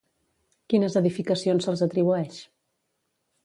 Quines 0.73 0.95
edificacions 1.03 1.69
se'ls 1.69 1.87
atribueix? 1.89 2.41